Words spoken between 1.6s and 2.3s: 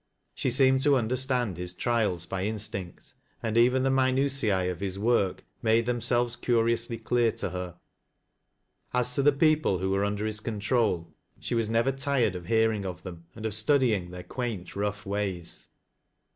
trials